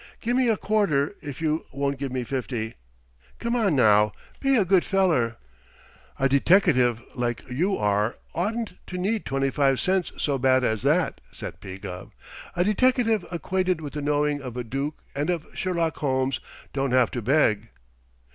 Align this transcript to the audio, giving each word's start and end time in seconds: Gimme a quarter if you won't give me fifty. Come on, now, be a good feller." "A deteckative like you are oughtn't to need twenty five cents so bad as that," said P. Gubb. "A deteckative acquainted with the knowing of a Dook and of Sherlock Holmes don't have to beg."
Gimme 0.19 0.47
a 0.47 0.57
quarter 0.57 1.15
if 1.21 1.43
you 1.43 1.67
won't 1.71 1.99
give 1.99 2.11
me 2.11 2.23
fifty. 2.23 2.73
Come 3.37 3.55
on, 3.55 3.75
now, 3.75 4.13
be 4.39 4.55
a 4.57 4.65
good 4.65 4.83
feller." 4.83 5.35
"A 6.17 6.27
deteckative 6.27 6.99
like 7.13 7.47
you 7.51 7.77
are 7.77 8.17
oughtn't 8.33 8.77
to 8.87 8.97
need 8.97 9.27
twenty 9.27 9.51
five 9.51 9.79
cents 9.79 10.11
so 10.17 10.39
bad 10.39 10.63
as 10.63 10.81
that," 10.81 11.21
said 11.31 11.59
P. 11.59 11.77
Gubb. 11.77 12.13
"A 12.55 12.63
deteckative 12.63 13.27
acquainted 13.29 13.79
with 13.79 13.93
the 13.93 14.01
knowing 14.01 14.41
of 14.41 14.57
a 14.57 14.63
Dook 14.63 15.03
and 15.15 15.29
of 15.29 15.45
Sherlock 15.53 15.97
Holmes 15.97 16.39
don't 16.73 16.93
have 16.93 17.11
to 17.11 17.21
beg." 17.21 17.69